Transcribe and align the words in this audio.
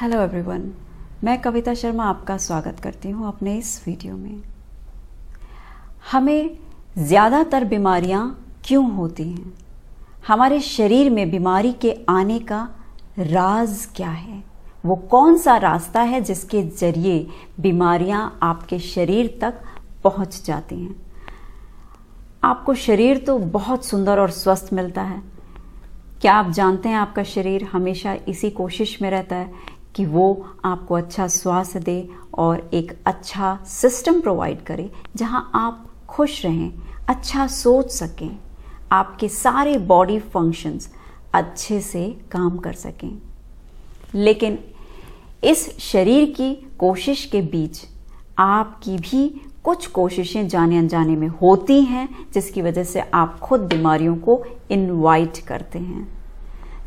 Hello 0.00 0.20
everyone 0.22 0.62
मैं 1.24 1.40
कविता 1.42 1.72
शर्मा 1.74 2.04
आपका 2.04 2.36
स्वागत 2.38 2.80
करती 2.80 3.10
हूँ 3.10 3.26
अपने 3.28 3.56
इस 3.58 3.82
वीडियो 3.86 4.16
में। 4.16 4.42
हमें 6.10 6.58
ज़्यादातर 6.98 7.64
बीमारियाँ 7.64 8.20
क्यों 8.64 8.90
होती 8.92 9.22
हैं? 9.22 9.52
हमारे 10.28 10.60
शरीर 10.60 11.10
में 11.10 11.30
बीमारी 11.30 11.72
के 11.72 11.94
आने 12.08 12.38
का 12.40 12.60
राज 13.18 13.86
क्या 13.96 14.10
है? 14.10 14.42
वो 14.86 14.96
कौन 15.10 15.38
सा 15.38 15.56
रास्ता 15.56 16.00
है 16.02 16.20
जिसके 16.20 16.62
ज़रिए 16.62 17.26
बीमारियाँ 17.60 18.38
आपके 18.42 18.78
शरीर 18.78 19.38
तक 19.42 19.60
पहुँच 20.04 20.42
जाती 20.44 20.76
हैं? 20.76 20.94
आपको 22.44 22.74
शरीर 22.76 23.18
तो 23.18 23.38
बहुत 23.38 23.86
सुंदर 23.86 24.20
और 24.20 24.30
स्वस्थ 24.30 24.72
मिलता 24.72 25.02
है। 25.02 25.22
क्या 26.20 26.34
आप 26.34 26.50
जानते 26.50 26.88
हैं 26.88 26.96
आपका 26.96 27.22
शरीर 27.24 27.64
हमेशा 27.72 28.16
इसी 28.28 28.50
कोशिश 28.50 28.96
में 29.02 29.10
रहता 29.10 29.36
है 29.36 29.76
कि 29.98 30.04
वो 30.06 30.46
आपको 30.64 30.94
अच्छा 30.94 31.26
स्वास्थ्य 31.28 31.80
दे 31.80 32.08
और 32.34 32.70
एक 32.74 32.92
अच्छा 33.06 33.58
सिस्टम 33.66 34.20
प्रोवाइड 34.20 34.62
करे, 34.62 34.90
जहाँ 35.16 35.50
आप 35.54 35.86
खुश 36.08 36.44
रहें 36.44 36.72
अच्छा 37.08 37.46
सोच 37.46 37.90
सकें, 37.90 38.38
आपके 38.92 39.28
सारे 39.28 39.78
बॉडी 39.78 40.18
फ़ंक्शंस 40.18 40.88
अच्छे 41.34 41.80
से 41.80 42.20
काम 42.32 42.58
कर 42.58 42.72
सकें। 42.72 43.18
लेकिन 44.14 44.58
इस 45.44 45.78
शरीर 45.78 46.30
की 46.30 46.54
कोशिश 46.78 47.24
के 47.24 47.42
बीच 47.42 47.80
आपकी 48.38 48.96
भी 48.96 49.28
कुछ 49.64 49.86
कोशिशें 49.86 50.48
जाने 50.48 50.78
अनजाने 50.78 51.16
में 51.16 51.28
होती 51.28 51.80
हैं, 51.80 52.08
जिसकी 52.34 52.62
वजह 52.62 52.84
से 52.84 53.00
आप 53.00 53.38
खुद 53.38 53.60
बीमारियों 53.60 54.16
को 54.16 54.42
इनवाइट 54.70 55.38
करते 55.38 55.78
हैं। 55.78 56.17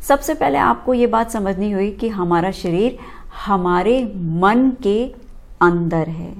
सबसे 0.08 0.34
पहले 0.34 0.58
आपको 0.58 0.94
ये 0.94 1.06
बात 1.06 1.30
समझनी 1.30 1.70
हुई 1.70 1.90
कि 1.90 2.08
हमारा 2.08 2.50
शरीर 2.50 2.98
हमारे 3.46 4.12
मन 4.16 4.72
के 4.82 5.14
अंदर 5.60 6.08
है। 6.08 6.34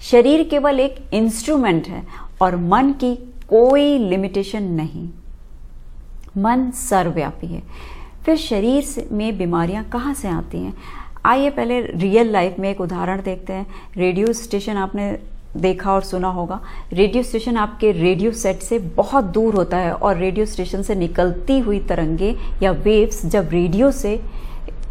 शरीर 0.00 0.48
केवल 0.48 0.80
एक 0.80 0.96
इंस्ट्रूमेंट 1.14 1.88
है 1.88 2.06
और 2.42 2.56
मन 2.56 2.92
की 2.92 3.16
कोई 3.48 3.98
लिमिटेशन 3.98 4.62
नहीं। 4.62 5.08
मन 6.38 6.70
सर्वव्यापी 6.70 7.46
है। 7.46 7.62
फिर 8.24 8.36
शरीर 8.36 9.08
में 9.12 9.38
बीमारियाँ 9.38 9.84
कहाँ 9.84 10.14
से 10.14 10.28
आती 10.28 10.58
हैं? 10.58 10.74
आइए 11.24 11.50
पहले 11.50 11.80
रियल 11.80 12.30
लाइफ 12.30 12.58
में 12.58 12.70
एक 12.70 12.80
उदाहरण 12.80 13.22
देखते 13.22 13.52
हैं। 13.52 13.66
रेडियो 13.96 14.32
स्टेशन 14.32 14.76
आपने 14.76 15.18
देखा 15.56 15.92
और 15.92 16.02
सुना 16.02 16.28
होगा। 16.28 16.60
रेडियो 16.92 17.22
स्टेशन 17.22 17.56
आपके 17.56 17.90
रेडियो 17.92 18.32
सेट 18.32 18.62
से 18.62 18.78
बहुत 18.96 19.24
दूर 19.24 19.54
होता 19.54 19.76
है 19.76 19.92
और 19.92 20.16
रेडियो 20.16 20.46
स्टेशन 20.46 20.82
से 20.82 20.94
निकलती 20.94 21.58
हुई 21.58 21.78
तरंगे 21.80 22.34
या 22.62 22.70
वेव्स 22.72 23.24
जब 23.26 23.48
रेडियो 23.52 23.90
से, 23.90 24.20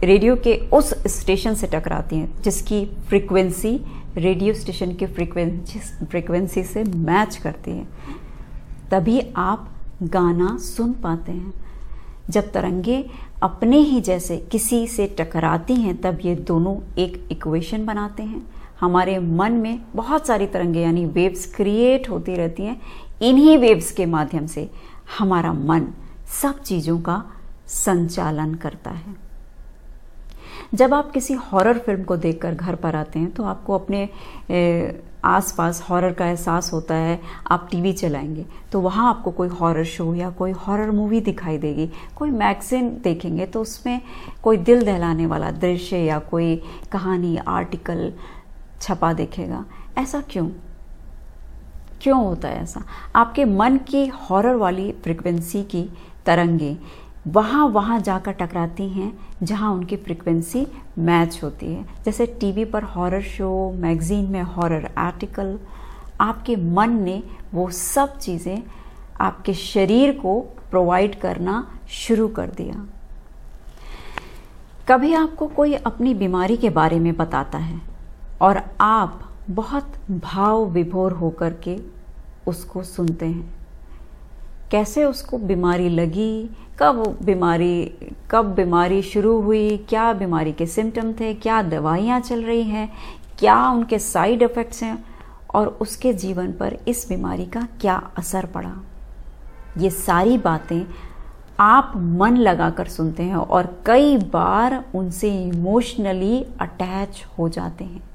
रेडियो 0.04 0.36
के 0.36 0.56
उस 0.74 0.94
स्टेशन 1.08 1.54
से 1.54 1.68
टकराती 1.68 2.16
हैं, 2.16 2.42
जिसकी 2.42 2.86
फ्रीक्वेंसी 3.10 3.80
रेडियो 4.18 4.54
स्टेशन 4.54 4.94
की 4.94 5.06
फ्रीक्वेंसी 5.06 5.80
फ्रीक्वेंसी 6.06 6.64
से 6.64 6.84
मैच 6.84 7.36
करती 7.36 7.72
है, 7.72 7.88
तभी 8.92 9.20
आप 9.36 9.70
गाना 10.04 10.58
सुन 10.58 10.94
पाते 10.94 11.32
हैं। 11.32 11.54
जब 12.30 12.52
तरंगे 12.52 13.04
अपने 13.44 13.78
ही 13.78 14.02
जैसे 14.02 14.38
किसी 14.52 14.86
से 14.88 15.08
टकराती 15.20 15.76
हैं, 15.76 15.96
तब 16.02 16.20
ये 16.26 16.36
दोनों 16.36 16.76
एक 16.98 17.28
इक्वेशन 17.32 17.86
बनाते 17.86 18.24
हैं। 18.24 18.42
हमारे 18.84 19.18
मन 19.20 19.52
में 19.54 19.80
बहुत 19.96 20.28
सारी 20.28 20.48
तरंगे, 20.48 20.82
यानी 20.82 21.06
वेव्स 21.06 21.46
क्रिएट 21.56 22.10
होती 22.10 22.36
रहती 22.36 22.64
हैं, 22.64 22.82
इन्हीं 23.22 23.58
वेव्स 23.58 23.92
के 23.92 24.06
माध्यम 24.06 24.46
से 24.48 24.70
हमारा 25.18 25.54
मन 25.54 25.88
सब 26.42 26.62
चीज़ों 26.62 27.00
का 27.00 27.24
संचालन 27.68 28.54
करता 28.56 28.92
है। 28.92 29.16
जब 30.74 30.94
आप 30.94 31.12
किसी 31.12 31.34
हॉरर 31.34 31.78
फ़िल्म 31.78 32.04
को 32.04 32.16
देखकर 32.18 32.54
घर 32.54 32.76
पर 32.76 32.96
आते 32.96 33.20
हैं 33.20 33.32
तो 33.32 33.44
आपको 33.44 33.78
अपने 33.78 34.10
आसपास 35.26 35.82
हॉरर 35.90 36.14
का 36.14 36.26
एहसास 36.26 36.72
होता 36.74 36.96
है, 36.96 37.20
आप 37.52 37.68
टीवी 37.72 37.92
चलाएँगे 37.94 38.46
तो 38.72 38.80
वहाँ 38.82 39.10
आपको 39.10 39.32
कोई 39.32 39.48
हॉरर 39.50 39.84
शो 39.86 40.14
या 40.16 40.30
कोई 40.30 40.52
हॉरर 40.52 40.92
मूवी 40.92 41.20
दिखाई 41.22 41.58
देगी, 41.58 41.90
कोई 42.16 42.30
मैगजीन 42.32 42.90
देखेंगे 43.04 43.46
तो 43.46 43.62
उसमें 43.62 44.02
कोई 44.44 44.58
दिल 44.60 44.86
दहलाने 44.86 45.26
वाला 45.26 45.52
दृश्य 45.52 45.98
या 45.98 46.20
कोई 46.20 46.56
कहानी 46.92 47.38
आर्टिकल 47.38 48.12
छपा 48.84 49.14
देखेगा। 49.14 49.66
ऐसा 49.98 50.22
क्यों? 50.30 50.48
क्यों 52.02 52.24
होता 52.26 52.48
है 52.48 52.62
ऐसा? 52.64 52.84
आपके 53.16 53.46
मन 53.46 53.78
की 53.78 54.06
हॉरर 54.06 54.56
वाली 54.56 54.92
फ्रिक्वेंसी 55.04 55.64
की 55.64 55.90
तरंगे 56.26 56.78
वहाँ 57.28 57.68
वहाँ 57.68 58.00
जाकर 58.00 58.32
टकराती 58.32 58.88
हैं, 58.90 59.12
जहाँ 59.44 59.72
उनकी 59.74 59.96
फ्रिक्वेंसी 59.96 60.66
मैच 61.00 61.40
होती 61.44 61.74
है। 61.74 61.84
जैसे 62.06 62.26
टीवी 62.40 62.66
पर 62.66 62.84
हॉरर 62.84 63.22
शो 63.22 63.72
मैगजीन 63.72 64.26
में 64.26 64.42
हॉरर 64.42 64.90
आर्टिकल 64.98 65.60
आपके 66.22 66.56
मन 66.56 66.90
ने 66.90 67.22
वो 67.54 67.70
सब 67.70 68.18
चीज़ें 68.18 68.64
आपके 69.22 69.54
शरीर 69.54 70.12
को 70.12 70.40
प्रोवाइड 70.70 71.20
करना 71.20 71.56
शुरू 71.90 72.28
कर 72.28 72.50
दिया। 72.50 72.86
कभी 74.88 75.14
आपको 75.14 75.48
कोई 75.48 75.74
अपनी 75.74 76.14
बीमारी 76.14 76.58
के 76.58 76.70
बारे 76.70 77.00
में 77.00 77.16
बताता 77.18 77.58
है? 77.58 77.93
और 78.44 78.62
आप 78.82 79.30
बहुत 79.50 79.94
भाव 80.12 80.66
विभोर 80.66 81.12
होकर 81.12 81.54
के 81.54 81.78
उसको 82.48 82.84
सुनते 82.84 83.26
हैं। 83.26 83.54
कैसे 84.72 85.06
उसको 85.06 85.38
बीमारी 85.38 85.90
लगी, 85.90 86.50
कब 86.80 87.18
बीमारी 87.24 87.92
कब 88.32 88.46
बीमारी 88.46 89.02
शुरू 89.02 89.42
हुई, 89.42 89.78
क्या 89.78 90.14
बीमारी 90.14 90.54
के 90.54 90.66
सिम्टम 90.66 91.14
थे, 91.14 91.34
क्या 91.34 91.62
दवाइयाँ 91.62 92.20
चल 92.20 92.44
रही 92.44 92.64
हैं, 92.64 92.94
क्या 93.40 93.70
उनके 93.70 94.00
साइड 94.00 94.42
इफ़ेक्ट्स 94.42 94.84
हैं, 94.84 95.06
और 95.56 95.68
उसके 95.68 96.14
जीवन 96.14 96.52
पर 96.52 96.78
इस 96.88 97.10
बीमारी 97.10 97.46
का 97.46 97.68
क्या 97.82 98.12
असर 98.18 98.46
पड़ा। 98.46 98.74
ये 99.78 99.90
सारी 99.90 100.38
बातें 100.38 100.86
आप 101.60 101.92
मन 101.96 102.38
लगाकर 102.38 102.88
सुनते 102.88 103.24
हैं 103.24 103.36
और 103.36 103.84
कई 103.86 104.18
बार 104.18 104.84
उनसे 104.96 105.44
इमोशनली 105.44 106.46
अटैच 106.62 107.26
हो 107.40 107.50
जाते 107.50 107.84
हैं। 107.84 108.13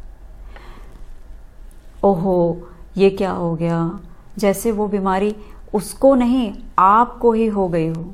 ओहो, 2.05 2.69
ये 2.97 3.11
क्या 3.11 3.31
हो 3.31 3.55
गया? 3.55 4.01
जैसे 4.39 4.73
वो 4.73 4.87
बीमारी 4.87 5.37
उसको 5.75 6.15
नहीं, 6.15 6.53
आपको 6.79 7.33
ही 7.33 7.47
हो 7.47 7.69
गई 7.69 7.89
हो। 7.89 8.13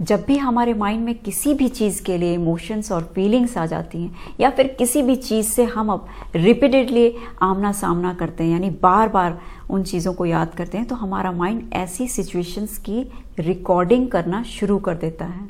जब 0.00 0.24
भी 0.26 0.36
हमारे 0.36 0.74
माइंड 0.74 1.04
में 1.04 1.14
किसी 1.14 1.54
भी 1.54 1.68
चीज़ 1.68 2.02
के 2.02 2.18
लिए 2.18 2.34
इमोशंस 2.34 2.92
और 2.92 3.02
फीलिंग्स 3.14 3.56
आ 3.58 3.66
जाती 3.66 4.02
हैं, 4.02 4.16
या 4.40 4.50
फिर 4.50 4.66
किसी 4.68 5.02
भी 5.02 5.16
चीज़ 5.16 5.46
से 5.46 5.64
हम 5.64 5.92
अब 5.92 6.06
रिपीटेडली 6.36 7.14
आमना 7.42 7.72
सामना 7.72 8.14
करते 8.14 8.44
हैं, 8.44 8.50
यानी 8.50 8.70
बार 8.70 9.08
बार 9.08 9.40
उन 9.70 9.82
चीज़ों 9.82 10.12
को 10.12 10.26
याद 10.26 10.54
करते 10.54 10.78
हैं 10.78 10.86
तो 10.86 10.94
हमारा 10.94 11.32
माइंड 11.32 11.70
ऐसी 11.72 12.08
सिचुएशंस 12.08 12.78
की 12.78 13.12
रिकॉर्डिंग 13.38 14.08
करना 14.08 14.42
शुरू 14.42 14.78
कर 14.78 14.94
देता 14.94 15.24
है। 15.24 15.48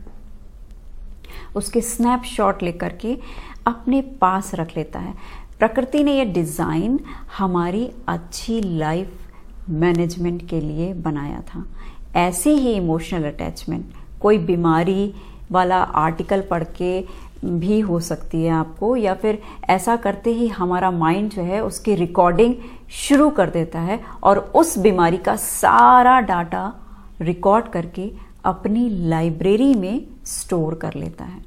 उसके 1.56 1.80
स्नैपशॉट 1.80 2.62
लेकर 2.62 2.92
के 2.92 3.16
अपने 3.66 4.00
पास 4.00 4.54
रख 4.54 4.76
लेता 4.76 4.98
है। 4.98 5.14
प्रकृति 5.58 6.02
ने 6.04 6.16
यह 6.16 6.32
डिज़ाइन 6.32 6.98
हमारी 7.38 7.88
अच्छी 8.08 8.60
लाइफ 8.60 9.68
मैनेजमेंट 9.70 10.48
के 10.48 10.60
लिए 10.60 10.92
बनाया 10.96 11.40
था। 11.48 11.64
ऐसे 12.16 12.50
ही 12.50 12.72
इमोशनल 12.72 13.24
अटैचमेंट, 13.24 13.84
कोई 14.20 14.38
बीमारी 14.40 15.14
वाला 15.52 15.76
आर्टिकल 15.76 16.40
पढ़ 16.40 16.64
के 16.76 17.04
भी 17.44 17.78
हो 17.80 17.98
सकती 18.00 18.42
है 18.42 18.50
आपको, 18.50 18.94
या 18.96 19.14
फिर 19.14 19.38
ऐसा 19.70 19.96
करते 19.96 20.30
ही 20.30 20.46
हमारा 20.48 20.90
माइंड 20.90 21.30
जो 21.30 21.42
है 21.42 21.60
उसकी 21.64 21.94
रिकॉर्डिंग 21.94 22.54
शुरू 22.98 23.28
कर 23.30 23.50
देता 23.50 23.80
है 23.80 24.00
और 24.22 24.38
उस 24.56 24.76
बीमारी 24.78 25.16
का 25.18 25.36
सारा 25.36 26.18
डाटा 26.20 26.72
रिकॉर्ड 27.20 27.68
करके 27.68 28.10
अपनी 28.44 28.88
लाइब्रेरी 29.08 29.74
में 29.74 30.06
स्टोर 30.26 30.74
कर 30.74 30.94
लेता 30.94 31.24
है। 31.24 31.40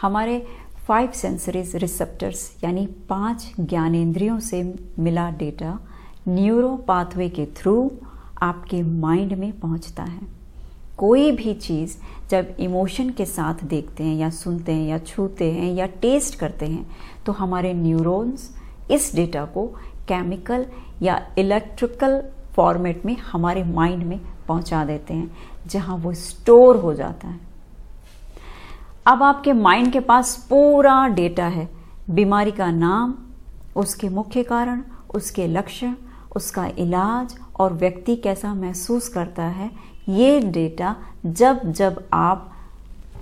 हमारे 0.00 0.44
फाइव 0.90 1.10
सेंसरीज 1.14 1.74
रिसेप्टर्स 1.76 2.40
यानी 2.64 2.86
पाँच 3.08 3.44
ज्ञानेंद्रियों 3.60 4.38
से 4.40 4.62
मिला 4.98 5.28
डेटा 5.30 5.78
न्यूरो 6.28 6.68
पाथवे 6.76 7.28
के 7.28 7.44
थ्रू 7.56 7.90
आपके 8.42 8.82
माइंड 8.82 9.32
में 9.32 9.52
पहुँचता 9.60 10.02
है। 10.02 10.20
कोई 10.98 11.30
भी 11.32 11.54
चीज़ 11.54 11.96
जब 12.30 12.56
इमोशन 12.60 13.10
के 13.10 13.26
साथ 13.26 13.62
देखते 13.64 14.04
हैं 14.04 14.16
या 14.16 14.30
सुनते 14.30 14.72
हैं 14.72 14.88
या 14.88 14.98
छूते 14.98 15.50
हैं 15.52 15.72
या 15.74 15.86
टेस्ट 16.02 16.38
करते 16.38 16.66
हैं 16.66 16.86
तो 17.26 17.32
हमारे 17.32 17.72
न्यूरॉन्स 17.74 18.50
इस 18.90 19.14
डेटा 19.14 19.44
को 19.44 19.66
केमिकल 20.08 20.66
या 21.02 21.20
इलेक्ट्रिकल 21.38 22.20
फॉर्मेट 22.54 23.06
में 23.06 23.16
हमारे 23.22 23.62
माइंड 23.64 24.02
में 24.02 24.18
पहुँचा 24.48 24.84
देते 24.84 25.14
हैं, 25.14 25.30
जहाँ 25.66 25.96
वो 25.96 26.12
स्टोर 26.14 26.76
हो 26.76 26.94
जाता 26.94 27.28
है। 27.28 27.49
अब 29.06 29.22
आपके 29.22 29.52
माइंड 29.52 29.92
के 29.92 30.00
पास 30.00 30.36
पूरा 30.50 31.06
डेटा 31.08 31.46
है। 31.46 31.68
बीमारी 32.10 32.50
का 32.50 32.70
नाम, 32.70 33.14
उसके 33.76 34.08
मुख्य 34.08 34.42
कारण, 34.42 34.82
उसके 35.14 35.46
लक्षण, 35.46 35.94
उसका 36.36 36.66
इलाज 36.78 37.34
और 37.60 37.72
व्यक्ति 37.72 38.16
कैसा 38.16 38.54
महसूस 38.54 39.08
करता 39.08 39.42
है, 39.42 39.70
ये 40.08 40.40
डेटा 40.42 40.94
जब 41.26 41.70
जब 41.72 42.04
आप 42.12 42.50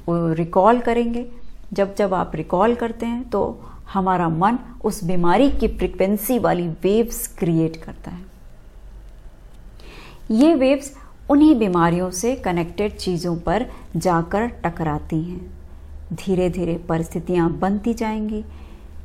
रिकॉल 0.08 0.80
करेंगे, 0.80 1.26
जब 1.72 1.94
जब 1.94 2.14
आप 2.14 2.32
रिकॉल 2.34 2.74
करते 2.74 3.06
हैं 3.06 3.28
तो 3.30 3.60
हमारा 3.92 4.28
मन 4.28 4.58
उस 4.84 5.02
बीमारी 5.04 5.50
की 5.50 5.68
फ्रिक्वेंसी 5.68 6.38
वाली 6.38 6.68
वेव्स 6.82 7.26
क्रिएट 7.38 7.76
करता 7.76 8.10
है। 8.10 8.26
ये 10.30 10.54
वेव्स 10.54 10.92
उन्हीं 11.30 11.54
बीमारियों 11.58 12.10
से 12.10 12.34
कनेक्टेड 12.36 12.96
चीज़ों 12.96 13.36
पर 13.36 13.66
जाकर 13.96 14.46
टकराती 14.64 15.22
हैं। 15.22 15.57
धीरे 16.12 16.48
धीरे 16.50 16.76
परिस्थितियाँ 16.88 17.50
बनती 17.52 17.94
जाएँगी, 17.94 18.44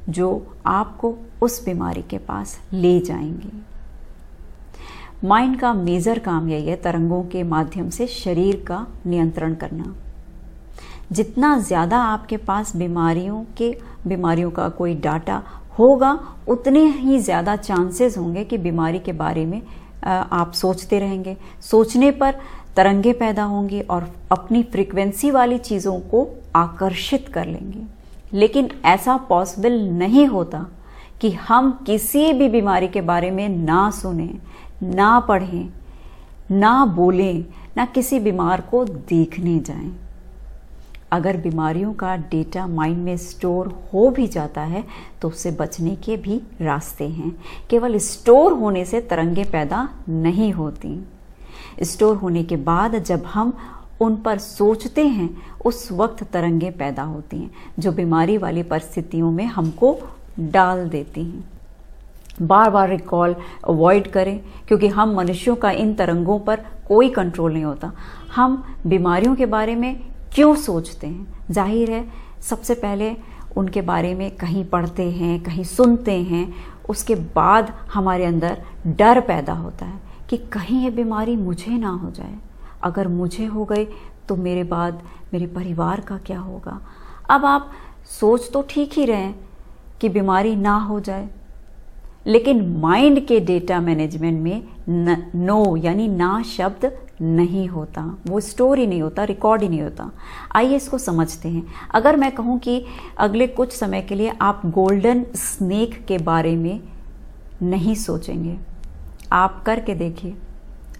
जो 0.10 0.56
आपको 0.66 1.16
उस 1.42 1.64
बीमारी 1.66 2.02
के 2.02 2.18
पास 2.20 2.60
ले 2.74 3.00
जाएँगी। 3.00 3.52
माइंड 5.24 5.60
का 5.60 5.74
मेजर 5.74 6.20
काम 6.20 6.50
यही 6.50 6.68
है 6.68 6.76
तरंगों 6.76 7.24
के 7.24 7.44
माध्यम 7.44 7.90
से 7.90 8.08
शरीर 8.08 8.64
का 8.68 8.86
नियंत्रण 9.06 9.54
करना। 9.56 9.94
जितना 11.12 11.58
ज़्यादा 11.60 11.98
आपके 12.00 12.38
पास 12.38 12.76
बीमारियों 12.76 13.44
के, 13.58 13.70
बीमारियों 14.08 14.52
का 14.52 14.68
कोई 14.70 14.96
डाटा 14.96 15.42
होगा, 15.80 16.20
उतने 16.48 16.86
ही 16.88 17.20
ज़्यादा 17.20 17.56
चांसेस 17.56 18.18
होंगे 18.18 18.44
कि 18.44 18.58
बीमारी 18.58 19.00
के 19.00 19.12
बारे 19.14 19.46
में 19.46 19.62
आप 20.04 20.52
सोचते 20.54 21.00
रहेंगे। 21.00 21.36
सोचने 21.62 22.12
पर 22.12 22.36
तरंगे 22.76 23.14
पैदा 23.14 23.44
होंगी 23.44 23.82
और 23.82 24.10
अपनी 24.32 24.64
फ्रीक्वेंसी 24.64 25.32
वाली 25.32 25.58
चीज़ों 25.60 26.00
को 26.02 26.28
आकर्षित 26.56 27.28
कर 27.28 27.46
लेंगे। 27.46 27.84
लेकिन 28.34 28.70
ऐसा 28.86 29.18
पॉसिबल 29.18 29.80
नहीं 29.90 30.26
होता 30.28 30.66
कि 31.22 31.32
हम 31.32 31.72
किसी 31.86 32.34
भी 32.34 32.48
बीमारी 32.50 32.88
के 32.88 33.02
बारे 33.02 33.32
में 33.32 33.50
ना 33.50 33.90
सुने, 33.92 34.30
ना 34.84 35.20
पढ़ें, 35.20 35.70
ना 36.52 36.86
बोलें, 36.86 37.46
ना 37.78 37.86
किसी 37.86 38.20
बीमार 38.20 38.62
को 38.62 38.86
देखने 38.86 39.60
जाएँ। 39.60 39.92
अगर 41.12 41.38
बीमारियों 41.38 41.94
का 41.94 42.16
डेटा 42.16 42.66
माइंड 42.68 42.98
में 42.98 43.18
स्टोर 43.18 43.68
हो 43.94 44.10
भी 44.10 44.28
जाता 44.28 44.62
है 44.62 44.84
तो 45.22 45.28
उससे 45.28 45.52
बचने 45.52 45.96
के 45.96 46.18
भी 46.18 46.42
रास्ते 46.62 47.08
हैं। 47.08 47.32
केवल 47.70 47.98
स्टोर 47.98 48.54
होने 48.54 48.86
से 48.86 49.02
तरंगे 49.02 49.44
पैदा 49.44 49.90
नहीं 50.10 50.52
होती। 50.52 51.08
स्टोर 51.84 52.16
होने 52.16 52.44
के 52.44 52.56
बाद 52.56 52.96
जब 53.00 53.26
हम 53.26 53.54
उन 54.04 54.16
पर 54.16 54.38
सोचते 54.38 55.08
हैं, 55.08 55.30
उस 55.66 55.92
वक्त 55.92 56.24
तरंगे 56.24 56.70
पैदा 56.72 57.04
होती 57.04 57.38
हैं, 57.38 57.52
जो 57.80 57.92
बीमारी 57.92 58.38
वाली 58.38 58.64
परिस्थितियों 58.64 59.32
में 59.32 59.46
हमको 59.46 59.98
डाल 60.40 60.88
देती 60.90 61.24
हैं। 61.24 61.44
बार 62.42 62.70
बार 62.70 62.90
रिकॉल 62.90 63.36
अवॉइड 63.68 64.12
करें, 64.12 64.40
क्योंकि 64.68 64.88
हम 64.88 65.14
मनुष्यों 65.16 65.56
का 65.56 65.72
इन 65.72 65.94
तरंगों 65.94 66.40
पर 66.40 66.66
कोई 66.88 67.10
कंट्रोल 67.10 67.54
नहीं 67.54 67.64
होता। 67.64 67.92
हम 68.36 68.64
बीमारियों 68.88 69.36
के 69.36 69.46
बारे 69.46 69.76
में 69.76 69.96
क्यों 70.36 70.56
सोचते 70.56 71.08
हैं? 71.08 71.46
ज़ाहिर 71.52 71.92
है, 71.92 72.06
सबसे 72.42 72.74
पहले 72.76 73.16
उनके 73.58 73.82
बारे 73.82 74.14
में 74.16 74.30
कहीं 74.32 74.64
पढ़ते 74.66 75.10
हैं, 75.12 75.40
कहीं 75.44 75.64
सुनते 75.64 76.12
हैं, 76.22 76.54
उसके 76.90 77.16
बाद 77.36 77.74
हमारे 77.94 78.26
अंदर 78.26 78.58
डर 78.88 79.20
पैदा 79.20 79.54
होता 79.54 79.86
है 79.86 80.00
कि 80.30 80.38
कहीं 80.38 80.84
ये 80.84 80.90
बीमारी 80.90 81.36
मुझे 81.36 81.72
ना 81.72 81.90
हो 81.90 82.10
जाए। 82.12 82.34
अगर 82.84 83.08
मुझे 83.08 83.46
हो 83.46 83.66
गई 83.66 83.86
तो 84.30 84.36
मेरे 84.36 84.64
बाद 84.64 85.02
मेरे 85.34 85.48
परिवार 85.48 86.02
का 86.02 86.18
क्या 86.18 86.40
होगा? 86.40 86.80
अब 87.30 87.46
आप 87.46 87.72
सोच 88.20 88.50
तो 88.54 88.62
ठीक 88.70 88.94
ही 88.94 89.06
रहे 89.06 89.32
कि 90.02 90.10
बीमारी 90.10 90.56
ना 90.56 90.76
हो 90.78 91.00
जाए 91.00 91.30
लेकिन 92.28 92.62
माइंड 92.80 93.26
के 93.28 93.40
डेटा 93.40 93.80
मैनेजमेंट 93.82 94.42
में 94.42 94.68
न, 94.90 95.16
नो 95.36 95.76
यानी 95.78 96.08
ना 96.08 96.42
शब्द 96.48 96.92
नहीं 97.22 97.68
होता। 97.68 98.02
वो 98.28 98.40
स्टोर 98.40 98.80
ही 98.80 98.86
नहीं 98.88 99.02
होता 99.02 99.24
रिकॉर्ड 99.24 99.62
ही 99.62 99.68
नहीं 99.70 99.82
होता। 99.82 100.10
आइए 100.56 100.76
इसको 100.76 100.98
समझते 100.98 101.50
हैं। 101.50 101.64
अगर 101.94 102.16
मैं 102.16 102.32
कहूँ 102.32 102.58
कि 102.60 102.86
अगले 103.18 103.48
कुछ 103.48 103.74
समय 103.74 104.02
के 104.02 104.16
लिए 104.16 104.34
आप 104.42 104.62
गोल्डन 104.68 105.26
स्नेक 105.36 106.04
के 106.06 106.18
बारे 106.18 106.56
में 106.56 106.80
नहीं 107.64 107.96
सोचेंगे 107.96 108.58
आप 109.32 109.64
करके 109.66 109.96
देखिए। 109.96 110.36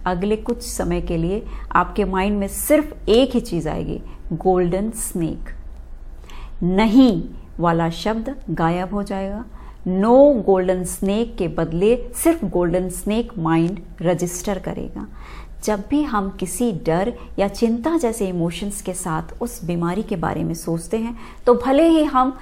अगले 0.06 0.36
कुछ 0.36 0.62
समय 0.62 1.00
के 1.00 1.16
लिए 1.16 1.42
आपके 1.72 2.04
माइंड 2.04 2.38
में 2.38 2.48
सिर्फ़ 2.48 3.10
एक 3.10 3.34
ही 3.34 3.40
चीज़ 3.40 3.68
आएगी 3.68 4.00
गोल्डन 4.32 4.90
स्नेक 4.90 5.48
नहीं 6.62 7.22
वाला 7.60 7.88
शब्द 7.90 8.34
गायब 8.50 8.94
हो 8.94 9.02
जाएगा। 9.02 9.44
नो 9.86 10.42
गोल्डन 10.46 10.84
स्नेक 10.84 11.36
के 11.36 11.48
बदले 11.48 11.96
सिर्फ़ 12.14 12.44
गोल्डन 12.46 12.88
स्नेक 12.90 13.32
माइंड 13.38 13.80
रजिस्टर 14.02 14.58
करेगा। 14.58 15.06
जब 15.64 15.82
भी 15.90 16.02
हम 16.02 16.28
किसी 16.30 16.70
डर 16.86 17.12
या 17.38 17.48
चिंता 17.48 17.96
जैसे 17.98 18.28
इमोशंस 18.28 18.80
के 18.82 18.92
साथ 18.94 19.42
उस 19.42 19.64
बीमारी 19.64 20.02
के 20.02 20.16
बारे 20.16 20.44
में 20.44 20.54
सोचते 20.54 20.96
हैं 20.96 21.16
तो 21.46 21.54
भले 21.56 21.88
ही 21.88 22.02
हम 22.04 22.36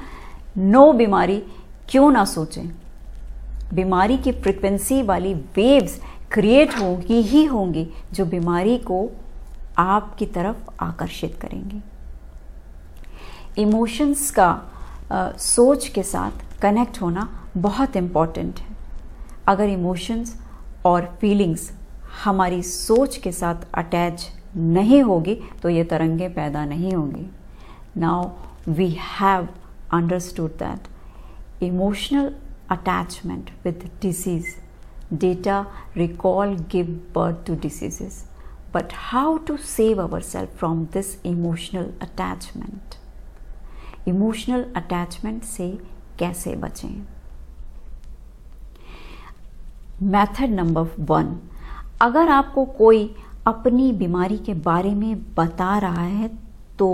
नो 0.59 0.93
बीमारी 0.93 1.43
क्यों 1.89 2.11
ना 2.11 2.25
सोचें। 2.25 2.69
बीमारी 3.75 4.17
की 4.19 4.33
फ्रिक्वेंसी 4.33 5.03
वाली 5.03 5.35
वेव्स 5.35 6.01
क्रिएट 6.33 6.79
होंगी 6.79 7.21
ही 7.23 7.45
होंगी 7.45 7.87
जो 8.13 8.25
बीमारी 8.27 8.77
को 8.79 8.99
आपकी 9.79 10.27
तरफ़ 10.27 10.71
आकर्षित 10.81 11.39
करेंगे। 11.41 11.81
इमोशंस 13.63 14.31
का 14.31 14.51
आ, 15.13 15.31
सोच 15.31 15.89
के 15.89 16.03
साथ 16.03 16.61
कनेक्ट 16.61 17.01
होना 17.03 17.29
बहुत 17.57 17.97
इंपॉर्टेंट 17.97 18.59
है। 18.59 18.77
अगर 19.49 19.69
इमोशंस 19.69 20.35
और 20.85 21.07
फीलिंग्स 21.21 21.71
हमारी 22.25 22.63
सोच 22.63 23.17
के 23.17 23.33
साथ 23.33 23.67
अटैच 23.75 24.27
नहीं 24.57 25.03
होगी 25.03 25.35
तो 25.63 25.69
ये 25.69 25.85
तरंगे 25.85 26.29
पैदा 26.29 26.65
नहीं 26.65 26.93
होंगी। 26.93 27.27
Now 27.97 28.31
we 28.69 28.89
have 29.11 29.49
understood 29.93 30.51
that 30.59 31.63
emotional 31.63 32.35
attachment 32.71 33.51
with 33.65 33.89
disease 34.03 34.45
recall 35.97 36.57
give 36.57 36.87
birth 37.15 37.47
to 37.47 37.55
diseases 37.55 38.29
but 38.75 38.85
how 38.93 39.37
to 39.37 39.57
save 39.57 40.03
our 40.03 40.21
self 40.21 40.57
from 40.59 40.85
this 40.85 41.27
emotional 41.27 41.93
attachment 42.03 42.95
emotional 44.09 44.65
attachment 44.77 45.43
से 45.43 45.79
कैसे 46.19 46.57
बचें? 46.57 47.07
मेथड 50.03 50.51
नंबर 50.51 50.83
वन 51.01 51.41
अगर 52.01 52.29
आपको 52.29 52.65
कोई 52.65 53.15
अपनी 53.47 53.93
बीमारी 53.93 54.39
के 54.39 54.55
बारे 54.55 54.95
में 54.95 55.35
बता 55.35 55.79
रहा 55.79 56.03
है 56.03 56.29
तो 56.79 56.89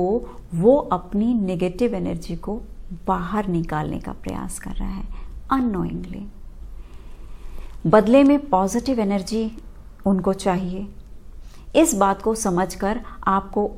वो 0.55 0.77
अपनी 0.77 1.35
नेगेटिव 1.35 1.95
एनर्जी 1.95 2.37
को 2.37 2.63
बाहर 3.07 3.47
निकालने 3.47 4.01
का 4.01 4.13
प्रयास 4.13 4.59
कर 4.59 4.71
रहा 4.71 4.89
है 4.89 5.09
अनोइंगली 5.51 6.27
बदले 7.89 8.23
में 8.25 8.39
पॉजिटिव 8.49 8.99
एनर्जी 9.01 9.51
उनको 10.07 10.33
चाहिए। 10.33 10.87
इस 11.77 11.95
बात 11.95 12.23
को 12.23 12.35
समझकर 12.35 13.01
आपको 13.27 13.71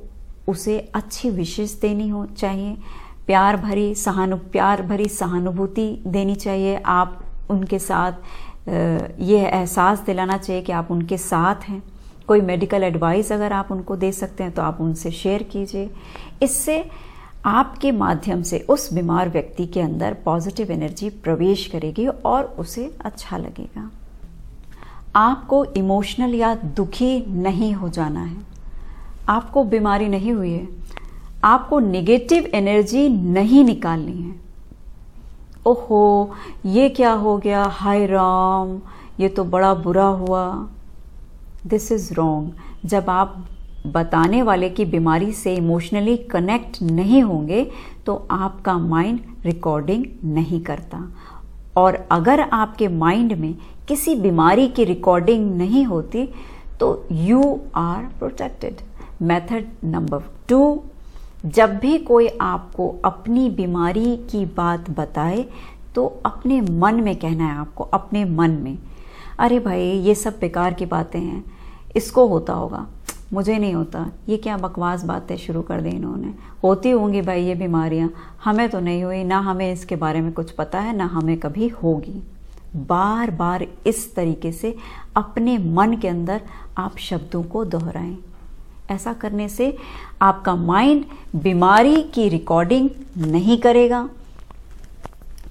उसे 0.48 0.78
अच्छी 0.94 1.30
विशेष 1.30 1.72
देनी 1.80 2.08
हो, 2.08 2.24
चाहिए। 2.26 2.76
प्यार 3.26 3.56
भरी, 3.56 3.94
सहानु, 3.94 4.36
प्यार 4.52 4.82
भरी 4.82 5.08
सहानुभूति 5.08 6.02
देनी 6.06 6.34
चाहिए। 6.34 6.76
आप 6.76 7.22
उनके 7.50 7.78
साथ 7.78 8.12
ये 8.68 9.38
एहसास 9.38 10.00
दिलाना 10.00 10.38
चाहिए 10.38 10.62
कि 10.62 10.72
आप 10.72 10.90
उनके 10.90 11.18
साथ 11.18 11.68
हैं। 11.68 11.82
कोई 12.28 12.40
मेडिकल 12.40 12.82
एडवाइस 12.82 13.32
अगर 13.32 13.52
आप 13.52 13.70
उनको 13.72 13.96
दे 13.96 14.12
सकते 14.12 14.44
हैं 14.44 14.52
तो 14.52 14.62
आप 14.62 14.80
उनसे 14.80 15.10
शेयर 15.12 15.42
कीजिए। 15.42 15.90
इससे 16.42 16.84
आपके 17.46 17.92
माध्यम 17.92 18.42
से 18.42 18.58
उस 18.68 18.92
बीमार 18.92 19.28
व्यक्ति 19.28 19.66
के 19.66 19.80
अंदर 19.80 20.16
पॉजिटिव 20.24 20.70
एनर्जी 20.72 21.08
प्रवेश 21.10 21.66
करेगी 21.66 22.06
और 22.06 22.44
उसे 22.58 22.90
अच्छा 23.04 23.36
लगेगा। 23.38 23.90
आपको 25.16 25.64
इमोशनल 25.64 26.34
या 26.34 26.54
दुखी 26.54 27.24
नहीं 27.28 27.72
हो 27.72 27.88
जाना 27.88 28.22
है। 28.22 28.36
आपको 29.28 29.64
बीमारी 29.64 30.08
नहीं 30.08 30.32
हुई 30.32 30.52
है। 30.52 30.68
आपको 31.44 31.78
नेगेटिव 31.78 32.50
एनर्जी 32.54 33.08
नहीं 33.08 33.64
निकालनी 33.64 34.22
है। 34.22 34.34
ओहो, 35.66 36.30
ये 36.66 36.88
क्या 36.88 37.12
हो 37.12 37.36
गया? 37.38 37.62
हाय 37.62 38.06
राम, 38.06 38.80
ये 39.20 39.28
तो 39.28 39.44
बड़ा 39.44 39.74
बुरा 39.74 40.06
हुआ। 40.06 40.68
दिस 41.66 41.92
इज़ 41.92 42.14
रॉन्ग 42.14 42.52
जब 42.84 43.10
आप 43.10 43.46
बताने 43.86 44.42
वाले 44.42 44.70
की 44.70 44.84
बीमारी 44.84 45.32
से 45.32 45.54
इमोशनली 45.54 46.16
कनेक्ट 46.16 46.82
नहीं 46.82 47.22
होंगे 47.22 47.70
तो 48.06 48.26
आपका 48.30 48.78
माइंड 48.78 49.20
रिकॉर्डिंग 49.44 50.04
नहीं 50.24 50.60
करता। 50.60 51.12
और 51.80 52.04
अगर 52.10 52.40
आपके 52.40 52.88
माइंड 52.88 53.32
में 53.32 53.54
किसी 53.88 54.14
बीमारी 54.14 54.68
की 54.68 54.84
रिकॉर्डिंग 54.84 55.56
नहीं 55.56 55.84
होती 55.84 56.28
तो 56.80 56.88
you 57.12 57.60
are 57.74 58.04
protected 58.18 58.76
method 59.22 59.64
number 59.84 60.22
two 60.48 60.60
जब 61.46 61.76
भी 61.78 61.98
कोई 61.98 62.28
आपको 62.40 62.94
अपनी 63.04 63.48
बीमारी 63.50 64.16
की 64.30 64.44
बात 64.44 64.90
बताए 64.90 65.44
तो 65.94 66.06
अपने 66.26 66.60
मन 66.60 66.94
में 66.94 67.16
कहना 67.16 67.44
है 67.44 67.58
आपको, 67.58 67.84
अपने 67.84 68.24
मन 68.24 68.50
में। 68.50 68.78
अरे 69.38 69.58
भाई, 69.58 69.82
ये 69.82 70.14
सब 70.14 70.38
बेकार 70.40 70.74
की 70.74 70.86
बातें 70.86 71.20
हैं। 71.20 71.44
इसको 71.96 72.26
होता 72.26 72.52
होगा। 72.52 72.86
मुझे 73.32 73.58
नहीं 73.58 73.74
होता। 73.74 74.06
ये 74.28 74.36
क्या 74.36 74.56
बकवास 74.56 75.04
बातें 75.04 75.36
शुरू 75.36 75.62
कर 75.62 75.80
दी 75.80 75.90
इन्होंने? 75.90 76.32
होती 76.62 76.90
होंगी 76.90 77.20
भाई 77.22 77.44
ये 77.44 77.54
बीमारियाँ। 77.54 78.10
हमें 78.44 78.68
तो 78.68 78.80
नहीं 78.80 79.02
हुई, 79.04 79.22
ना 79.24 79.38
हमें 79.38 79.72
इसके 79.72 79.96
बारे 79.96 80.20
में 80.20 80.32
कुछ 80.32 80.50
पता 80.50 80.80
है, 80.80 80.96
ना 80.96 81.06
हमें 81.06 81.36
कभी 81.38 81.68
होगी। 81.68 82.22
बार 82.76 83.30
बार 83.30 83.66
इस 83.86 84.14
तरीके 84.14 84.52
से 84.52 84.74
अपने 85.16 85.56
मन 85.58 85.96
के 85.96 86.08
अंदर 86.08 86.40
आप 86.78 86.98
शब्दों 86.98 87.42
को 87.42 87.64
दोहराएँ। 87.64 88.16
ऐसा 88.90 89.12
करने 89.12 89.48
से 89.48 89.76
आपका 90.22 90.54
माइंड 90.56 91.04
बीमारी 91.36 92.02
की 92.04 92.28
रिकॉर्डिंग 92.28 92.88
नहीं 93.18 93.58
करेगा। 93.58 94.08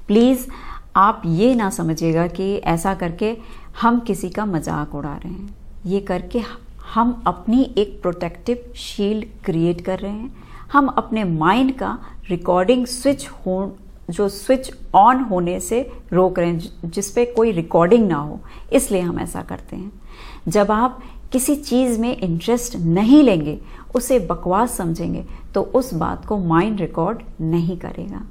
प्लीज़, 0.07 0.47
आप 0.95 1.21
ये 1.25 1.53
ना 1.55 1.69
समझिएगा 1.69 2.27
कि 2.27 2.55
ऐसा 2.55 2.93
करके 2.93 3.37
हम 3.81 3.99
किसी 3.99 4.29
का 4.29 4.45
मज़ाक 4.45 4.95
उड़ा 4.95 5.13
रहे 5.15 5.33
हैं। 5.33 5.55
ये 5.85 5.99
करके 5.99 6.39
हम 6.93 7.21
अपनी 7.27 7.75
एक 7.77 8.01
प्रोटेक्टिव 8.01 8.73
शील्ड 8.75 9.25
क्रिएट 9.45 9.81
कर 9.81 9.99
रहे 9.99 10.11
हैं। 10.11 10.35
हम 10.71 10.87
अपने 10.87 11.23
माइंड 11.23 11.77
का 11.77 11.97
रिकॉर्डिंग 12.29 12.85
स्विच 12.85 13.27
हो, 13.27 13.75
जो 14.09 14.29
स्विच 14.29 14.71
ऑन 14.95 15.21
होने 15.21 15.59
से 15.59 15.81
रोक 16.13 16.39
रहे 16.39 16.49
हैं 16.49 16.71
जिस 16.85 17.11
पे 17.11 17.25
कोई 17.25 17.51
रिकॉर्डिंग 17.51 18.07
ना 18.07 18.15
हो। 18.15 18.39
इसलिए 18.73 19.01
हम 19.01 19.19
ऐसा 19.19 19.41
करते 19.41 19.75
हैं। 19.75 19.91
जब 20.47 20.71
आप 20.71 20.99
किसी 21.31 21.55
चीज़ 21.55 21.99
में 21.99 22.17
इंटरेस्ट 22.17 22.75
नहीं 22.75 23.23
लेंगे, 23.23 23.59
उसे 23.95 24.19
बकवास 24.19 24.77
समझेंगे 24.77 25.25
तो 25.53 25.61
उस 25.61 25.93
बात 25.93 26.25
को 26.25 26.37
माइंड 26.37 26.81
रिकॉर्ड 26.81 27.21
नहीं 27.41 27.77
करेगा। 27.77 28.25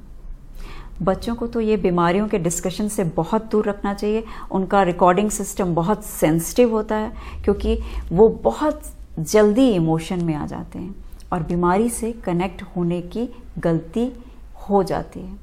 बच्चों 1.01 1.35
को 1.35 1.47
तो 1.47 1.59
ये 1.61 1.77
बीमारियों 1.77 2.27
के 2.27 2.37
डिस्कशन 2.37 2.87
से 2.87 3.03
बहुत 3.15 3.49
दूर 3.51 3.65
रखना 3.65 3.93
चाहिए। 3.93 4.23
उनका 4.51 4.81
रिकॉर्डिंग 4.83 5.29
सिस्टम 5.29 5.73
बहुत 5.75 6.05
सेंसिटिव 6.05 6.71
होता 6.71 6.95
है, 6.95 7.11
क्योंकि 7.43 7.77
वो 8.11 8.27
बहुत 8.43 8.81
जल्दी 9.19 9.69
इमोशन 9.69 10.23
में 10.23 10.33
आ 10.35 10.45
जाते 10.47 10.79
हैं 10.79 10.95
और 11.33 11.43
बीमारी 11.43 11.89
से 11.89 12.11
कनेक्ट 12.25 12.63
होने 12.75 13.01
की 13.01 13.27
गलती 13.59 14.11
हो 14.69 14.83
जाती 14.83 15.19
है। 15.19 15.37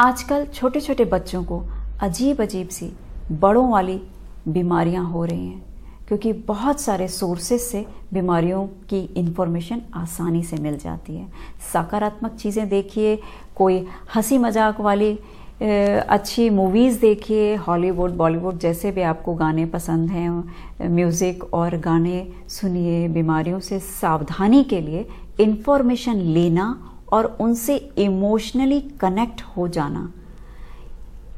आजकल 0.00 0.46
छोटे 0.46 0.80
छोटे 0.80 1.04
बच्चों 1.04 1.44
को 1.44 1.62
अजीब 2.02 2.40
अजीब 2.42 2.68
सी 2.68 2.92
बड़ों 3.32 3.70
वाली 3.70 4.00
बीमारियाँ 4.48 5.04
हो 5.04 5.24
रही 5.24 5.46
हैं। 5.46 5.69
क्योंकि 6.10 6.32
बहुत 6.44 6.80
सारे 6.80 7.06
सोर्सेस 7.08 7.70
से 7.70 7.84
बीमारियों 8.12 8.66
की 8.90 8.98
इन्फॉर्मेशन 9.16 9.82
आसानी 9.94 10.42
से 10.42 10.56
मिल 10.56 10.76
जाती 10.78 11.16
है। 11.16 11.26
सकारात्मक 11.72 12.32
चीज़ें 12.34 12.68
देखिए, 12.68 13.18
कोई 13.56 13.86
हँसी 14.14 14.38
मज़ाक 14.38 14.80
वाली 14.80 15.18
अच्छी 15.60 16.48
मूवीज़ 16.50 17.00
देखिए 17.00 17.54
हॉलीवुड 17.56 18.16
बॉलीवुड 18.16 18.58
जैसे 18.58 18.90
भी 18.90 19.02
आपको 19.02 19.34
गाने 19.34 19.66
पसंद 19.66 20.10
हैं 20.10 20.88
म्यूज़िक 20.90 21.44
और 21.54 21.76
गाने 21.78 22.26
सुनिए, 22.48 23.08
बीमारियों 23.08 23.60
से 23.60 23.78
सावधानी 23.80 24.62
के 24.64 24.80
लिए 24.80 25.06
इन्फॉर्मेशन 25.40 26.16
लेना 26.16 26.66
और 27.12 27.36
उनसे 27.40 27.76
इमोशनली 27.98 28.80
कनेक्ट 29.00 29.42
हो 29.56 29.68
जाना। 29.68 30.12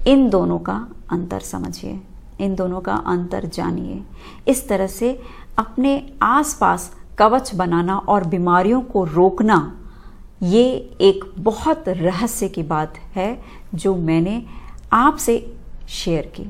इन 0.07 0.29
दोनों 0.31 0.59
का 0.59 0.87
अंतर 1.11 1.41
समझिए। 1.41 2.01
इन 2.43 2.55
दोनों 2.55 2.81
का 2.81 2.95
अंतर 3.07 3.47
जानिए। 3.47 4.03
इस 4.49 4.67
तरह 4.69 4.87
से 4.87 5.19
अपने 5.59 6.13
आसपास 6.23 6.91
कवच 7.19 7.55
बनाना 7.55 7.97
और 7.99 8.25
बीमारियों 8.25 8.81
को 8.83 9.05
रोकना, 9.05 9.79
ये 10.43 10.65
एक 11.01 11.25
बहुत 11.39 11.89
रहस्य 11.89 12.49
की 12.49 12.63
बात 12.63 12.97
है 13.15 13.39
जो 13.75 13.95
मैंने 13.97 14.43
आपसे 14.93 15.55
शेयर 15.89 16.33
की। 16.37 16.47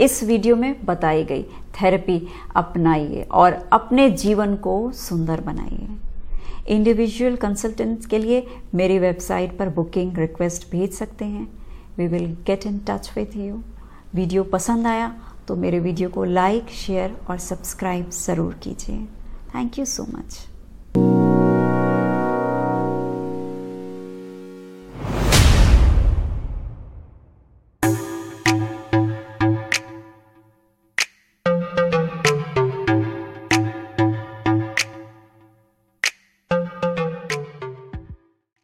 इस 0.00 0.22
वीडियो 0.24 0.56
में 0.56 0.84
बताई 0.84 1.24
गई 1.24 1.42
थेरेपी 1.74 2.20
अपनाइए 2.56 3.22
और 3.32 3.52
अपने 3.72 4.08
जीवन 4.10 4.54
को 4.56 4.90
सुंदर 4.92 5.40
बनाइए। 5.40 5.88
इंडिविजुअल 6.68 7.36
कंसल्टेंट 7.36 8.06
के 8.06 8.18
लिए 8.18 8.46
मेरी 8.74 8.98
वेबसाइट 8.98 9.56
पर 9.58 9.68
बुकिंग 9.68 10.18
रिक्वेस्ट 10.18 10.70
भेज 10.70 10.92
सकते 10.92 11.24
हैं। 11.24 11.46
We 11.98 12.06
will 12.06 12.26
get 12.46 12.66
in 12.66 12.78
touch 12.88 13.10
with 13.16 13.36
you. 13.36 13.60
Video 14.14 14.42
पसंद 14.44 14.86
आया 14.86 15.08
तो 15.48 15.54
मेरे 15.56 15.78
वीडियो 15.80 16.08
को 16.08 16.24
लाइक, 16.24 16.68
शेयर 16.70 17.16
और 17.30 17.38
सब्सक्राइब 17.38 18.10
ज़रूर 18.10 18.54
कीजिए। 18.62 18.96
Thank 19.54 19.78
you 19.78 19.84
so 19.84 20.06
much 20.10 20.36